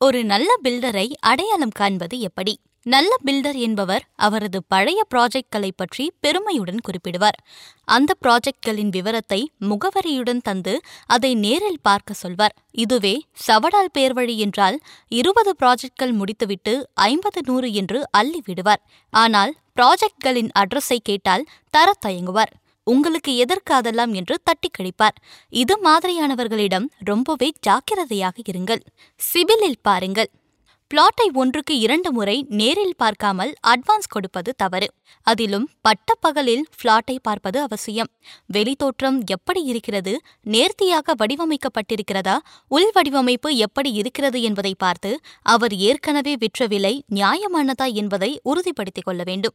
ஒரு 0.00 0.20
நல்ல 0.24 0.50
பில்டரை 0.64 1.06
அடையாளம் 1.20 1.72
காண்பது 1.78 2.16
எப்படி? 2.20 2.52
நல்ல 2.86 3.10
பில்டர் 3.26 3.58
என்பவர் 3.58 4.04
அவரது 4.26 4.58
பழைய 4.68 5.00
ப்ராஜெக்ட்களை 5.10 5.70
பற்றி 5.76 6.04
பெருமையுடன் 6.20 6.80
குறிப்பிடுவார். 6.86 7.38
அந்த 7.88 8.14
ப்ராஜெக்ட்களின் 8.24 8.92
விவரத்தை 8.96 9.40
முகவரியுடன் 9.70 10.40
தந்து 10.40 10.74
அதை 11.06 11.32
நேரில் 11.34 11.78
பார்க்க 11.82 12.14
சொல்வார். 12.14 12.54
இதுவே 12.84 13.14
சவடால் 13.46 13.92
பேர்வழி 13.98 14.36
என்றால் 14.36 14.78
இருபது 15.20 15.52
ப்ராஜெக்ட்கள் 15.62 16.14
முடித்துவிட்டு 16.20 16.74
ஐம்பது 17.10 17.42
நூறு 17.50 17.70
என்று 17.72 18.00
அள்ளி 18.20 18.42
விடுவார் 18.48 18.82
ஆனால் 19.12 19.54
ப்ராஜெக்ட்களின் 19.76 20.50
அட்ரஸை 20.58 21.00
கேட்டால் 21.02 21.46
தர 21.74 21.90
தயங்குவார். 22.06 22.54
உங்களுக்கு 22.84 23.36
எதற்காதெல்லாம் 23.36 24.12
என்று 24.12 24.40
தட்டி 24.44 24.70
கழிப்பார் 24.70 25.16
இது 25.48 25.76
மாதிரியானவர்களிடம் 25.84 26.86
ரொம்பவே 26.98 27.52
ஜாக்கிரதையாக 27.60 28.36
இருங்கள். 28.52 28.80
சிபிலில் 29.20 29.82
பாருங்கள். 29.82 30.30
பிளாட்டை 30.90 31.26
ஒன்றுக்கு 31.32 31.78
இரண்டு 31.78 32.12
முறை 32.12 32.46
நேரில் 32.48 32.96
பார்க்காமல் 32.96 33.54
அட்வான்ஸ் 33.66 34.08
கொடுப்பது 34.08 34.54
தவறு. 34.56 34.88
அதிலும் 35.22 35.70
பட்டப்பகலில் 35.80 36.64
பிளாட்டை 36.82 37.16
பார்ப்பது 37.22 37.60
அவசியம். 37.60 38.10
வெளித்தோற்றம் 38.52 39.24
எப்படி 39.26 39.62
இருக்கிறது? 39.64 40.20
நேர்த்தியாக 40.42 41.14
வடிவமைக்கப்பட்டிருக்கிறதா? 41.14 42.38
உள் 42.68 42.90
வடிவமைப்பு 42.92 43.56
எப்படி 43.56 43.92
இருக்கிறது 43.92 44.42
என்பதை 44.42 44.74
பார்த்து 44.78 45.20
அவர் 45.42 45.74
ஏற்கனவே 45.74 46.36
விற்ற 46.36 46.66
விலை 46.66 47.04
நியாயமானதா 47.14 47.92
என்பதை 47.92 48.40
உறுதிப்படுத்திக் 48.42 49.04
கொள்ள 49.04 49.22
வேண்டும். 49.22 49.54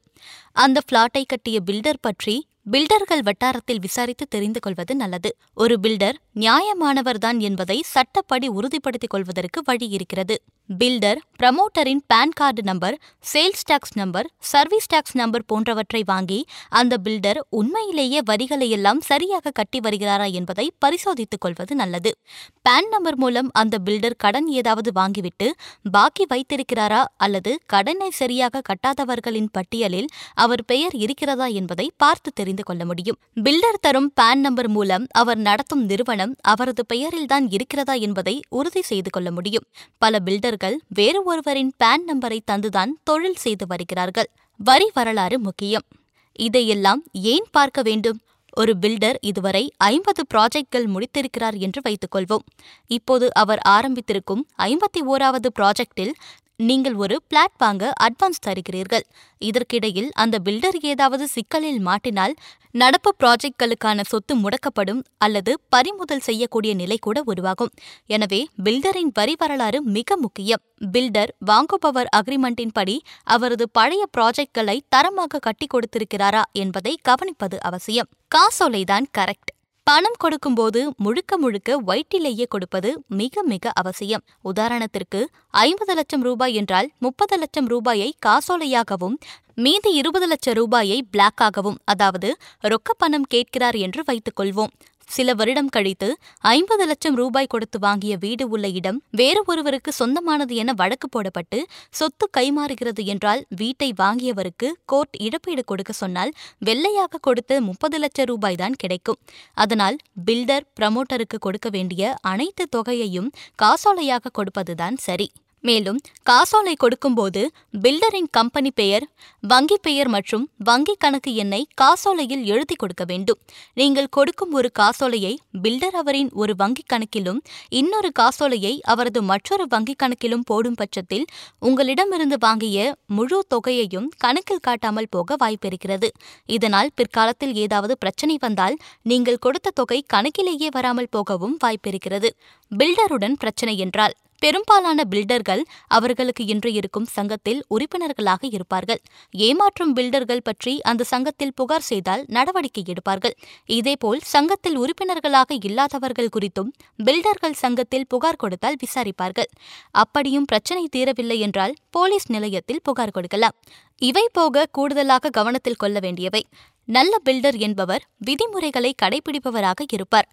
அந்த 0.52 0.82
பிளாட்டை 0.92 1.24
கட்டிய 1.26 1.60
பில்டர் 1.66 2.02
பற்றி 2.02 2.48
பில்டர்கள் 2.68 3.24
வட்டாரத்தில் 3.24 3.80
விசாரித்து 3.80 4.26
தெரிந்து 4.30 4.60
கொள்வது 4.60 4.96
நல்லது. 4.96 5.30
ஒரு 5.54 5.76
பில்டர் 5.84 6.18
நியாயமானவர்தான் 6.36 7.40
என்பதை 7.40 7.82
சட்டப்படி 7.86 8.48
உறுதிப்படுத்திக் 8.48 9.10
கொள்வதற்கு 9.10 9.62
வழி 9.66 9.88
இருக்கிறது. 9.88 10.36
Builder 10.70 11.20
பிரமோட்டரின் 11.40 12.02
PAN 12.08 12.34
card 12.36 12.62
number 12.64 12.96
sales 13.34 13.66
tax 13.66 13.94
number 13.94 14.28
service 14.52 14.88
tax 14.88 15.16
number 15.18 15.46
போன்றவற்றை 15.46 16.02
வாங்கி 16.06 16.40
அந்த 16.70 16.98
பில்டர் 17.04 17.40
உண்மையிலேயே 17.50 18.22
வரிகளை 18.26 18.70
எல்லாம் 18.70 19.02
சரியாக 19.02 19.52
கட்டி 19.52 19.80
வருகிறாரா 19.80 20.32
என்பதை 20.32 20.66
பரிசோதித்துக் 20.80 21.42
கொள்வது 21.42 21.76
நல்லது. 21.76 22.14
பான் 22.62 22.90
நம்பர் 22.90 23.18
மூலம் 23.18 23.50
அந்த 23.54 23.78
பில்டர் 23.86 24.18
கடன் 24.18 24.48
ஏதாவது 24.48 24.92
வாங்கிவிட்டு 24.96 25.50
பாக்கி 25.92 26.26
வைத்திருக்கிறாரா 26.34 27.04
அல்லது 27.18 27.54
கடனை 27.66 28.10
சரியாக 28.10 28.64
கட்டாதவர்களின் 28.72 29.52
பட்டியலில் 29.52 30.10
அவர் 30.34 30.66
பெயர் 30.66 30.96
இருக்கிறதா 30.96 31.46
என்பதை 31.62 31.92
பார்த்து 31.98 32.32
தெரிந்து 32.34 32.55
கொள்ள 32.64 32.86
முடியும். 32.86 33.18
பில்டர் 33.36 33.82
தரும் 33.82 34.12
பான் 34.14 34.40
நம்பர் 34.40 34.70
மூலம் 34.70 35.06
அவர் 35.12 35.38
நடத்தும் 35.38 35.86
நிறுவனம் 35.86 36.36
அவரது 36.42 36.86
பெயரில்தான் 36.94 37.46
இருக்கிறதா 37.50 37.94
என்பதை 37.94 38.42
உறுதி 38.50 38.82
செய்து 38.82 39.10
கொள்ள 39.10 39.32
முடியும். 39.32 39.64
பல 39.98 40.20
பில்டர்கள் 40.26 40.76
வேறு 40.88 41.24
ஒருவரின் 41.24 41.74
பான் 41.78 42.04
நம்பரை 42.08 42.40
தந்துதான் 42.52 42.90
தொழில் 43.04 43.36
செய்து 43.36 43.68
வருகிறார்கள். 43.68 44.30
வரி 44.58 44.92
வரலாறு 44.94 45.40
முக்கியம். 45.40 45.84
இதையெல்லாம் 46.32 47.04
ஏன் 47.12 47.46
பார்க்க 47.52 47.82
வேண்டும்? 47.82 48.20
ஒரு 48.58 48.76
பில்டர் 48.82 49.16
இதுவரை 49.22 49.74
ஐம்பது 49.78 50.26
ப்ராஜெக்ட்கள் 50.34 50.88
முடித்திருக்கிறார் 50.88 51.58
என்று 51.58 51.82
வைத்துக்கொள்வோம். 51.82 52.46
இப்போது 52.88 53.34
அவர் 53.34 53.58
ஆரம்பித்திருக்கும் 53.58 54.48
ஐம்பத்தி 54.58 55.02
ஓராவது 55.08 55.46
ப்ராஜெக்டில் 55.60 56.12
நீங்கள் 56.60 56.94
ஒரு 56.94 57.16
பிளாட் 57.28 57.58
வாங்க 57.58 57.94
அட்வான்ஸ் 58.04 58.44
தருகிறீர்கள். 58.46 59.06
இதற்கிடையில் 59.42 60.10
அந்த 60.14 60.40
பில்டர் 60.44 60.78
ஏதாவது 60.82 61.28
சிக்கலில் 61.28 61.82
மாட்டினால் 61.88 62.36
நடப்பு 62.72 63.16
ப்ராஜெக்ட்களுக்கான 63.24 64.00
சொத்து 64.02 64.36
முடக்கப்படும் 64.36 65.02
அல்லது 65.18 65.60
பறிமுதல் 65.70 66.20
செய்யக்கூடிய 66.20 66.74
நிலை 66.74 66.98
கூட 66.98 67.22
உருவாகும். 67.26 67.72
எனவே 68.08 68.48
பில்டரின் 68.64 69.12
வரி 69.14 69.36
வரலாறு 69.38 69.82
மிக 69.82 70.18
முக்கியம். 70.18 70.64
பில்டர் 70.94 71.34
வாங்குபவர் 71.46 72.12
அக்ரிமெண்டின் 72.16 72.74
படி 72.74 73.02
அவரது 73.24 73.70
பழைய 73.70 74.06
ப்ராஜெக்ட்களை 74.18 74.80
தரமாக 74.90 75.40
கட்டி 75.40 75.68
கொடுத்திருக்கிறாரா 75.68 76.42
என்பதை 76.54 77.00
கவனிப்பது 77.10 77.60
அவசியம். 77.60 78.10
காசோலைதான் 78.36 79.08
கரெக்ட். 79.18 79.54
பணம் 79.88 80.16
கொடுக்கும்போது 80.18 80.94
முழுக்க 80.98 81.38
முழுக்க 81.38 81.82
ஒயிட்டிலேயே 81.82 82.46
கொடுப்பது 82.48 83.04
மிக 83.08 83.44
மிக 83.44 83.72
அவசியம். 83.74 84.24
உதாரணத்திற்கு 84.44 85.26
ஐம்பது 85.50 85.94
லட்சம் 85.94 86.22
ரூபாய் 86.22 86.54
என்றால் 86.54 86.92
முப்பது 87.00 87.38
லட்சம் 87.38 87.66
ரூபாயை 87.66 88.16
காசோலையாகவும் 88.26 89.16
மீதி 89.56 89.94
இருபது 89.94 90.28
லட்சம் 90.28 90.54
ரூபாயை 90.54 91.06
பிளாக்காகவும் 91.18 91.76
அதாவது 91.84 92.38
ரொக்க 92.62 92.94
பணம் 92.98 93.24
கேட்கிறார் 93.24 93.76
என்று 93.76 94.04
வைத்துக் 94.06 94.40
கொள்வோம் 94.40 94.74
சில 95.10 95.34
வருடம் 95.34 95.68
கழித்து 95.68 96.18
ஐம்பது 96.40 96.86
லட்சம் 96.86 97.16
ரூபாய் 97.16 97.48
கொடுத்து 97.48 97.80
வாங்கிய 97.80 98.18
வீடு 98.18 98.50
உள்ள 98.50 98.68
இடம் 98.68 99.04
வேறு 99.12 99.44
ஒருவருக்கு 99.46 99.92
சொந்தமானது 99.92 100.56
என 100.56 100.74
வழக்கு 100.74 101.10
போடப்பட்டு 101.10 101.60
சொத்து 101.90 102.30
கைமாறுகிறது 102.38 103.06
என்றால் 103.06 103.46
வீட்டை 103.56 103.94
வாங்கியவருக்கு 103.98 104.72
கோர்ட் 104.86 105.16
இழப்பீடு 105.18 105.64
கொடுக்க 105.64 105.94
சொன்னால் 105.94 106.34
வெள்ளையாக 106.58 107.18
கொடுத்து 107.22 107.62
முப்பது 107.62 107.98
லட்சம் 107.98 108.26
ரூபாய் 108.26 108.56
தான் 108.56 108.74
கிடைக்கும். 108.74 109.20
அதனால் 109.54 109.98
பில்டர் 110.26 110.68
பிரமோட்டருக்கு 110.80 111.40
கொடுக்க 111.40 111.70
வேண்டிய 111.70 112.16
அனைத்து 112.22 112.68
தொகையையும் 112.76 113.32
காசோலையாக 113.64 114.32
கொடுப்பதுதான் 114.38 114.98
சரி. 114.98 115.32
மேலும் 115.68 116.00
காசோலை 116.30 116.74
கொடுக்கும்போது 116.84 117.42
பில்டரின் 117.84 118.30
கம்பெனி 118.38 118.72
பெயர் 118.80 119.06
வங்கி 119.44 119.78
பெயர் 119.86 120.10
மற்றும் 120.16 120.46
வங்கி 120.70 120.96
கணக்கு 121.04 121.32
எண்ணை 121.44 121.60
காசோலையில் 121.82 122.44
எழுதி 122.54 122.76
கொடுக்க 122.76 123.04
வேண்டும். 123.12 123.40
நீங்கள் 123.80 124.10
கொடுக்கும் 124.18 124.54
ஒரு 124.60 124.70
காசோலையை 124.80 125.34
பில்டர் 125.64 125.98
அவரின் 126.02 126.32
ஒரு 126.42 126.56
வங்கி 126.62 126.84
கணக்கிலும் 126.94 127.40
இன்னொரு 127.80 128.12
காசோலையை 128.20 128.74
அவரது 128.94 129.22
மற்றொரு 129.32 129.68
வங்கி 129.74 129.96
கணக்கிலும் 130.04 130.46
போடும் 130.52 130.80
பட்சத்தில் 130.82 131.26
உங்களிடமிருந்து 131.60 132.40
வாங்கிய 132.40 132.88
முழு 133.18 133.40
தொகையையும் 133.54 134.10
கணக்கில் 134.26 134.66
காட்டாமல் 134.68 135.12
போக 135.16 135.38
வாய்ப்பிருக்கிறது. 135.44 136.10
இதனால் 136.58 136.94
பிற்காலத்தில் 136.96 137.56
ஏதாவது 137.66 137.96
பிரச்சனை 137.98 138.38
வந்தால் 138.42 138.78
நீங்கள் 139.12 139.44
கொடுத்த 139.46 139.74
தொகை 139.82 140.02
கணக்கிலேயே 140.14 140.70
வராமல் 140.78 141.14
போகவும் 141.16 141.58
வாய்ப்பிருக்கிறது. 141.64 142.32
பில்டருடன் 142.72 143.36
பிரச்சனை 143.44 143.76
என்றால் 143.78 144.16
பெரும்பாலான 144.40 145.04
பில்டர்கள் 145.10 145.62
அவர்களுக்கு 145.88 146.46
இன்று 146.46 146.74
இருக்கும் 146.74 147.06
சங்கத்தில் 147.06 147.62
உறுப்பினர்களாக 147.68 148.48
இருப்பார்கள். 148.48 149.02
ஏமாற்றும் 149.34 149.94
பில்டர்கள் 149.96 150.44
பற்றி 150.44 150.82
அந்த 150.82 151.04
சங்கத்தில் 151.04 151.54
புகார் 151.54 151.88
செய்தால் 151.92 152.24
நடவடிக்கை 152.28 152.84
எடுப்பார்கள். 152.88 153.36
இதேபோல் 153.66 154.22
சங்கத்தில் 154.34 154.78
உறுப்பினர்களாக 154.78 155.58
இல்லாதவர்கள் 155.64 156.34
குறித்தும் 156.36 156.72
பில்டர்கள் 157.00 157.58
சங்கத்தில் 157.64 158.08
புகார் 158.08 158.36
கொடுத்தால் 158.36 158.80
விசாரிப்பார்கள். 158.86 159.50
அப்படியும் 159.92 160.46
பிரச்சனை 160.46 160.86
தீரவில்லை 160.96 161.40
என்றால் 161.40 161.76
போலீஸ் 161.90 162.30
நிலையத்தில் 162.32 162.84
புகார் 162.84 163.12
கொடுக்கலாம். 163.12 163.58
இவை 164.02 164.28
போக 164.32 164.66
கூடுதலாக 164.72 165.30
கவனத்தில் 165.30 165.82
கொள்ள 165.84 166.00
வேண்டியவை. 166.00 166.42
நல்ல 166.88 167.14
பில்டர் 167.26 167.58
என்பவர் 167.58 168.04
விதிமுறைகளை 168.18 168.96
கடைபிடிப்பவராக 169.02 169.84
இருப்பார். 169.88 170.28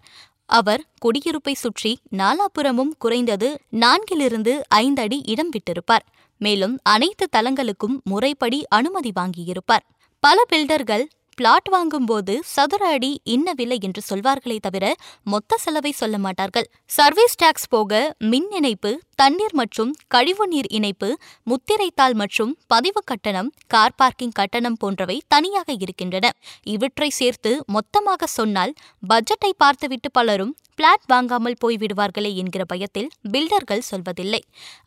அவர் 0.49 0.81
குடியிருப்பை 0.97 1.53
சுற்றி 1.53 1.91
நாலாபுறமும் 2.11 2.93
குறைந்தது 2.99 3.49
நான்கிலிருந்து 3.71 4.53
ஐந்து 4.67 5.01
அடி 5.01 5.21
இடம் 5.25 5.49
விட்டிருப்பார். 5.49 6.05
மேலும் 6.41 6.79
அனைத்து 6.83 7.25
தளங்களுக்கும் 7.37 7.97
முறைப்படி 8.03 8.65
அனுமதி 8.69 9.11
வாங்கியிருப்பார். 9.15 9.85
பல 10.23 10.43
பில்டர்கள் 10.49 11.05
பிளாட் 11.35 11.69
வாங்கும்போது 11.69 12.33
சதுர 12.55 12.83
அடி 12.87 13.09
இன்ன 13.23 13.53
விலை 13.53 13.77
என்று 13.81 14.01
சொல்வார்களே 14.09 14.57
தவிர 14.59 14.85
மொத்த 15.23 15.57
செலவை 15.57 15.91
சொல்ல 15.91 16.17
மாட்டார்கள். 16.17 16.67
சர்வீஸ் 16.85 17.37
டாக்ஸ் 17.37 17.69
போக 17.69 18.01
மின் 18.31 18.49
இணைப்பு 18.51 18.91
தண்ணீர் 19.15 19.53
மற்றும் 19.53 19.91
கழிவுநீர் 20.15 20.69
இணைப்பு 20.69 21.09
முத்திரைத்தாள் 21.47 22.15
மற்றும் 22.21 22.51
பதிவு 22.67 23.01
கட்டணம் 23.03 23.49
கார் 23.67 23.95
பார்க்கிங் 23.95 24.35
கட்டணம் 24.39 24.77
போன்றவை 24.79 25.17
தனியாக 25.27 25.69
இருக்கின்றன. 25.79 26.25
இவற்றை 26.63 27.09
சேர்த்து 27.19 27.53
மொத்தமாக 27.67 28.27
சொன்னால் 28.37 28.73
பட்ஜெட்டை 29.09 29.51
பார்த்துவிட்டு 29.57 30.11
பலரும் 30.11 30.53
பிளாட் 30.75 31.05
வாங்காமல் 31.07 31.57
போய்விடுவார்களே 31.63 32.31
என்கிற 32.33 32.63
பயத்தில் 32.65 33.09
பில்டர்கள் 33.31 33.83
சொல்வதில்லை. 33.91 34.39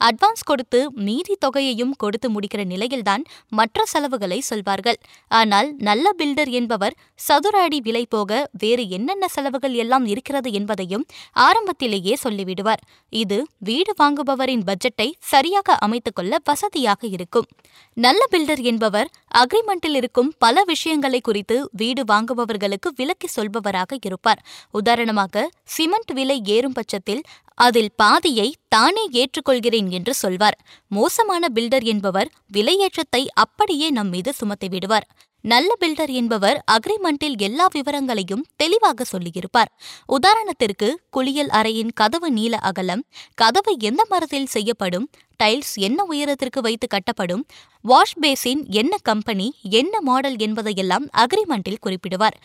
அட்வான்ஸ் 0.04 0.44
கொடுத்து 0.44 0.80
மீதி 1.06 1.36
தொகையையும் 1.46 1.94
கொடுத்து 1.96 2.30
முடிக்கிற 2.30 2.64
நிலையில்தான் 2.64 3.22
மற்ற 3.48 3.84
செலவுகளை 3.84 4.40
சொல்வார்கள். 4.40 4.98
ஆனால் 5.30 5.74
நல்ல 5.78 6.12
பில்டர் 6.18 6.50
என்பவர் 6.50 6.96
சதுர 7.14 7.60
அடி 7.60 7.80
விலை 7.80 8.04
போக 8.08 8.50
வேறு 8.58 8.88
என்னென்ன 8.88 9.28
செலவுகள் 9.28 9.72
எல்லாம் 9.72 10.06
இருக்கிறது 10.06 10.52
என்பதையும் 10.52 11.06
ஆரம்பத்திலேயே 11.32 12.16
சொல்லிவிடுவார். 12.24 12.82
இது 13.12 13.38
வீடு 13.58 13.94
வாங்குபவரின் 14.02 14.66
பட்ஜெட்டை 14.66 15.08
சரியாக 15.32 15.76
அமைத்துக் 15.76 16.14
கொள்ள 16.14 16.40
வசதியாக 16.44 17.06
இருக்கும். 17.06 17.48
நல்ல 17.96 18.22
பில்டர் 18.30 18.62
என்பவர் 18.62 19.08
அக்ரிமெண்டில் 19.34 19.94
இருக்கும் 19.94 20.32
பல 20.38 20.62
விஷயங்களை 20.64 21.20
குறித்து 21.20 21.56
வீடு 21.72 22.02
வாங்குபவர்களுக்கு 22.04 22.88
விலக்கி 22.96 23.28
சொல்பவராக 23.36 23.96
இருப்பார். 24.00 24.42
உதாரணமாக 24.70 25.44
சிமெண்ட் 25.76 26.12
விலை 26.12 26.38
ஏறும் 26.46 26.72
பட்சத்தில் 26.72 27.22
அதில் 27.58 27.92
பாதியை 27.96 28.48
தானே 28.68 29.04
ஏற்றுக்கொள்கிறேன் 29.12 29.88
என்று 29.90 30.12
சொல்வார். 30.14 30.56
மோசமான 30.88 31.48
பில்டர் 31.54 31.86
என்பவர் 31.92 32.28
விலையேற்றத்தை 32.52 33.22
அப்படியே 33.34 33.88
நம் 33.90 34.08
மீது 34.08 34.32
சுமத்தி 34.32 34.68
விடுவார். 34.68 35.06
நல்ல 35.52 35.70
பில்டர் 35.80 36.12
என்பவர் 36.20 36.58
அக்ரிமெண்டில் 36.72 37.34
எல்லா 37.38 37.66
விவரங்களையும் 37.72 38.44
தெளிவாக 38.56 39.04
சொல்லியிருப்பார். 39.04 39.70
உதாரணத்திற்கு 40.16 40.88
குளியல் 41.10 41.48
அறையின் 41.48 41.92
கதவு 41.94 42.28
நீள 42.30 42.56
அகலம் 42.60 43.02
கதவு 43.34 43.72
எந்த 43.78 44.04
மரத்தில் 44.08 44.46
செய்யப்படும் 44.46 45.06
டைல்ஸ் 45.40 45.74
என்ன 45.74 46.04
உயரத்திற்கு 46.04 46.60
வைத்து 46.60 46.86
கட்டப்படும் 46.86 47.42
வாஷ் 47.80 48.14
பேசின் 48.20 48.62
என்ன 48.70 48.96
கம்பெனி 49.02 49.46
என்ன 49.70 50.00
மாடல் 50.00 50.38
என்பதையெல்லாம் 50.38 51.06
அக்ரிமெண்டில் 51.16 51.82
குறிப்பிடுவார். 51.86 52.36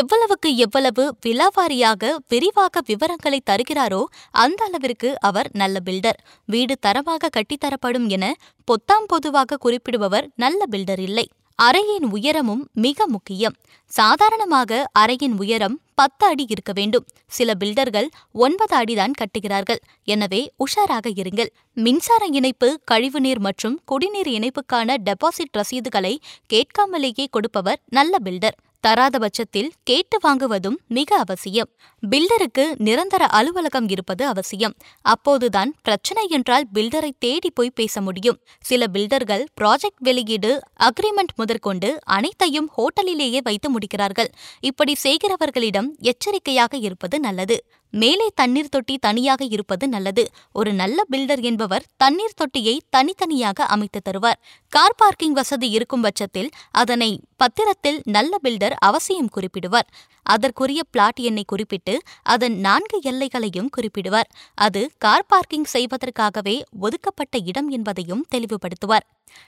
எவ்வளவுக்கு 0.00 0.50
எவ்வளவு 0.56 1.04
விலாவாரியாக 1.26 2.12
விரிவாக 2.28 2.82
விவரங்களை 2.86 3.40
தருகிறாரோ 3.50 4.02
அந்த 4.44 4.60
அளவிற்கு 4.64 5.12
அவர் 5.20 5.50
நல்ல 5.52 5.78
பில்டர். 5.84 6.20
வீடு 6.46 6.76
தரமாக 6.80 7.32
கட்டித்தரப்படும் 7.38 8.08
என 8.08 8.34
பொத்தாம் 8.68 9.08
பொதுவாக 9.14 9.58
குறிப்பிடுபவர் 9.64 10.28
நல்ல 10.36 10.64
பில்டர் 10.70 11.04
இல்லை. 11.08 11.26
அறையின் 11.62 12.06
உயரமும் 12.10 12.68
மிக 12.72 13.06
முக்கியம். 13.06 13.54
சாதாரணமாக 13.86 14.90
அறையின் 14.98 15.36
உயரம் 15.36 15.80
பத்து 15.94 16.26
அடி 16.26 16.44
இருக்க 16.48 16.72
வேண்டும். 16.72 17.04
சில 17.26 17.52
பில்டர்கள் 17.58 18.08
ஒன்பது 18.32 18.76
அடிதான் 18.76 19.14
கட்டுகிறார்கள். 19.20 19.80
எனவே 20.04 20.52
உஷாராக 20.58 21.06
இருங்கள். 21.14 21.50
மின்சார 21.74 22.26
இணைப்பு 22.26 22.80
கழிவுநீர் 22.84 23.38
மற்றும் 23.38 23.80
குடிநீர் 23.84 24.28
இணைப்புக்கான 24.28 24.96
டெபாசிட் 25.04 25.56
ரசீதுகளை 25.58 26.16
கேட்காமலேயே 26.52 27.26
கொடுப்பவர் 27.30 27.80
நல்ல 27.88 28.16
பில்டர். 28.24 28.56
தராத 28.86 29.18
பட்சத்தில் 29.18 29.72
கேட்டு 29.84 30.16
வாங்குவதும் 30.24 30.76
மிக 30.88 31.16
அவசியம். 31.16 31.68
பில்டருக்கு 32.02 32.64
நிரந்தர 32.78 33.26
அலுவலகம் 33.26 33.88
இருப்பது 33.88 34.26
அவசியம். 34.26 34.74
அப்போதுதான் 35.02 35.74
பிரச்சனை 35.82 36.24
என்றால் 36.28 36.66
பில்டரை 36.74 37.10
தேடி 37.18 37.50
போய் 37.50 37.72
பேச 37.74 38.00
முடியும். 38.00 38.38
சில 38.60 38.86
பில்டர்கள் 38.92 39.44
ப்ராஜெக்ட் 39.60 40.00
வெளியீடு 40.00 40.60
அக்ரிமெண்ட் 40.80 41.34
முதற்கொண்டு 41.36 41.98
அனைத்தையும் 42.04 42.68
ஹோட்டலிலேயே 42.76 43.40
வைத்து 43.42 43.70
முடிக்கிறார்கள். 43.70 44.30
இப்படி 44.60 44.94
செய்கிறவர்களிடம் 45.02 45.90
எச்சரிக்கையாக 46.00 46.76
இருப்பது 46.76 47.20
நல்லது. 47.20 47.58
மேலே 47.94 48.26
தண்ணீர் 48.34 48.68
தொட்டி 48.68 48.94
தனியாக 48.98 49.44
இருப்பது 49.44 49.88
நல்லது. 49.88 50.24
ஒரு 50.52 50.72
நல்ல 50.72 51.02
பில்டர் 51.12 51.42
என்பவர் 51.42 51.84
தண்ணீர் 51.96 52.34
தொட்டியை 52.34 52.80
தனித்தனியாக 52.90 53.64
அமைத்து 53.64 54.00
தருவார். 54.04 54.40
கார் 54.68 54.96
பார்க்கிங் 54.96 55.32
வசதி 55.32 55.68
இருக்கும் 55.70 56.00
பட்சத்தில் 56.00 56.50
அதனை 56.70 57.10
பத்திரத்தில் 57.36 58.00
நல்ல 58.04 58.36
பில்டர் 58.42 58.76
அவசியம் 58.78 59.30
குறிப்பிடுவார். 59.36 59.88
அதற்குரிய 60.22 60.80
பிளாட் 60.90 61.18
எண்ணை 61.18 61.44
குறிப்பிட்டு 61.46 61.94
அதன் 62.22 62.56
நான்கு 62.58 62.98
எல்லைகளையும் 63.04 63.70
குறிப்பிடுவார். 63.76 64.30
அது 64.54 64.90
கார் 64.98 65.26
பார்க்கிங் 65.26 65.68
செய்வதற்காகவே 65.72 66.56
ஒதுக்கப்பட்ட 66.80 67.38
இடம் 67.44 67.68
என்பதையும் 67.68 68.26
தெளிவுபடுத்துவார். 68.34 69.06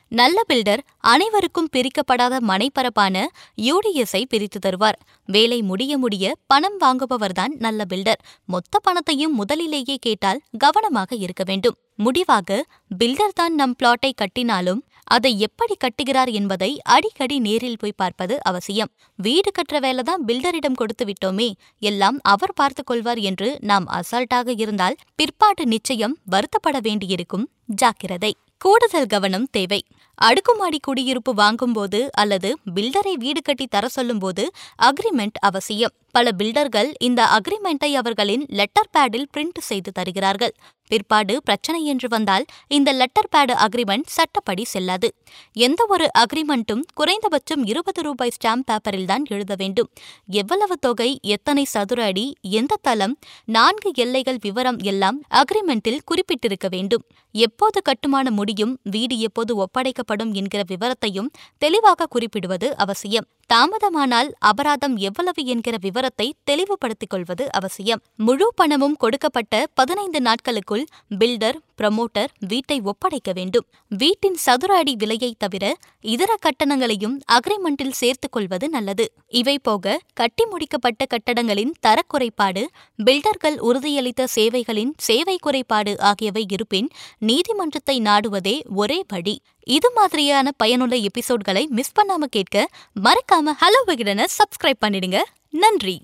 நல்ல 0.08 0.40
பில்டர் 0.48 0.82
அனைவருக்கும் 0.98 1.68
பிரிக்கப்படாத 1.76 2.34
மனைப்பரப்பான 2.48 3.16
யூடிஎஸை 3.62 4.22
பிரித்து 4.28 4.58
தருவார். 4.66 4.98
வேலை 5.26 5.62
முடிய 5.62 5.98
முடிய 5.98 6.34
பணம் 6.46 6.78
வாங்குபவர்தான் 6.80 7.52
நல்ல 7.58 7.84
பில்டர். 7.88 8.22
மொத்த 8.44 8.78
பணத்தையும் 8.78 9.34
முதலிலேயே 9.34 9.96
கேட்டால் 10.00 10.42
கவனமாக 10.58 11.16
இருக்க 11.16 11.44
வேண்டும். 11.44 11.76
முடிவாக 11.94 12.58
பில்டர் 12.98 13.34
தான் 13.34 13.54
நம் 13.54 13.76
பிளாட்டை 13.82 14.10
கட்டினாலும் 14.22 14.82
அதை 15.04 15.38
எப்படி 15.38 15.74
கட்டுகிறார் 15.84 16.30
என்பதை 16.32 16.80
அடிக்கடி 16.94 17.38
நேரில் 17.38 17.78
போய் 17.78 17.96
பார்ப்பது 17.96 18.34
அவசியம். 18.42 18.90
வீடு 19.18 19.50
கட்டுற 19.50 19.80
வேலை 19.80 20.02
தான் 20.02 20.24
பில்டரிடம் 20.24 20.78
கொடுத்து 20.80 21.04
விட்டோமே 21.04 21.48
எல்லாம் 21.78 22.18
அவர் 22.22 22.54
பார்த்து 22.54 22.84
கொள்வார் 22.84 23.18
என்று 23.18 23.58
நாம் 23.60 23.86
அசால்ட்டாக 23.88 24.56
இருந்தால் 24.56 24.98
பிற்பாடு 25.14 25.66
நிச்சயம் 25.66 26.16
வருத்தப்பட 26.30 26.78
வேண்டியிருக்கும். 26.80 27.46
ஜாக்கிரதை. 27.64 28.32
கூடுதல் 28.60 29.06
கவனம் 29.06 29.48
தேவை. 29.50 29.84
அடுக்குமாடி 30.18 30.78
குடியிருப்பு 30.82 31.34
வாங்கும்போது 31.34 31.98
அல்லது 32.12 32.58
பில்டரை 32.74 33.12
வீடு 33.12 33.42
கட்டி 33.42 33.66
தர 33.66 33.88
சொல்லும்போது 33.88 34.50
அக்ரிமெண்ட் 34.82 35.38
அவசியம். 35.40 35.94
பல 36.10 36.30
பில்டர்கள் 36.38 36.90
இந்த 36.98 37.20
அக்ரிமெண்ட்டை 37.36 37.90
அவர்களின் 37.92 38.46
லெட்டர் 38.48 38.92
பேடில் 38.98 39.28
பிரிண்ட் 39.34 39.60
செய்து 39.60 39.92
தருகிறார்கள். 39.92 40.54
பிற்பாடு 40.90 41.42
பிரச்சனை 41.42 41.84
என்று 41.84 42.08
வந்தால் 42.08 42.44
இந்த 42.68 42.92
லெட்டர் 42.92 43.28
பேடு 43.36 43.54
அக்ரிமெண்ட் 43.64 44.06
சட்டப்படி 44.06 44.64
செல்லாது. 44.64 45.14
எந்த 45.52 45.86
ஒரு 45.88 46.10
அக்ரிமெண்ட்டும் 46.18 46.82
குறைந்தபட்சம் 46.94 47.64
இருபது 47.64 48.02
ரூபாய் 48.02 48.34
ஸ்டாம்ப் 48.36 48.66
பேப்பரில் 48.66 49.06
தான் 49.06 49.24
எழுத 49.28 49.54
வேண்டும். 49.58 49.90
எவ்வளவு 50.26 50.76
தொகை 50.78 51.18
எத்தனை 51.22 51.64
சதுர 51.64 52.04
அடி 52.04 52.26
எந்த 52.40 52.78
தளம் 52.82 53.18
நான்கு 53.44 53.92
எல்லைகள் 53.94 54.40
விவரம் 54.40 54.78
எல்லாம் 54.78 55.20
அக்ரிமெண்டில் 55.30 56.02
குறிப்பிட்டிருக்க 56.10 56.68
வேண்டும். 56.68 57.06
எப்போது 57.34 57.82
கட்டுமான 57.82 58.30
முடியும் 58.46 58.74
வீடு 58.94 59.14
எப்போது 59.18 59.52
ஒப்படைக்கப்படும் 59.56 60.32
என்கிற 60.32 60.60
விவரத்தையும் 60.72 61.30
தெளிவாக 61.62 62.06
குறிப்பிடுவது 62.06 62.68
அவசியம். 62.76 63.26
தாமதமானால் 63.54 64.30
அபராதம் 64.38 64.96
எவ்வளவு 65.08 65.42
என்கிற 65.46 65.76
விவரத்தை 65.80 66.26
தெளிவுபடுத்திக் 66.44 67.12
கொள்வது 67.12 67.44
அவசியம். 67.52 68.02
முழு 68.16 68.46
பணமும் 68.54 68.96
கொடுக்கப்பட்ட 68.96 69.54
பதினைந்து 69.74 70.20
நாட்களுக்குள் 70.20 70.84
பில்டர் 71.18 71.58
ப்ரமோட்டர் 71.80 72.30
வீட்டை 72.48 72.80
ஒப்படைக்க 72.80 73.32
வேண்டும். 73.32 73.66
வீட்டின் 73.88 74.34
சதுர 74.34 74.76
அடி 74.76 74.96
விலையை 74.96 75.34
தவிர 75.38 75.64
இதர 76.00 76.34
கட்டணங்களையும் 76.46 77.16
அக்ரிமெண்டில் 77.32 77.96
சேர்த்துக் 78.00 78.32
கொள்வது 78.32 78.68
நல்லது. 78.68 79.06
இவை 79.28 79.58
போக 79.58 80.00
கட்டி 80.14 80.44
முடிக்கப்பட்ட 80.44 81.04
கட்டடங்களின் 81.14 81.72
தரக்குறைபாடு 81.86 82.64
பில்டர்கள் 82.98 83.58
உறுதியளித்த 83.58 84.24
சேவைகளின் 84.24 84.92
சேவை 84.98 85.36
குறைபாடு 85.40 85.94
ஆகியவை 86.00 86.44
இருப்பின் 86.52 86.90
நீதிமன்றத்தை 87.18 88.00
நாடுவதே 88.00 88.56
ஒரே 88.74 89.04
வழி 89.08 89.36
இது 89.62 89.88
மாதிரியான 89.92 90.52
பயனுள்ள 90.56 90.96
எபிசோட்களை 90.96 91.66
மிஸ் 91.68 91.94
பண்ணாம 92.00 92.24
கேட்க 92.30 92.68
மறக்காம 93.02 93.54
ஹலோ 93.62 93.82
விகடனை 93.86 94.24
சப்ஸ்கிரைப் 94.38 94.82
பண்ணிடுங்க. 94.86 95.20
நன்றி. 95.50 95.96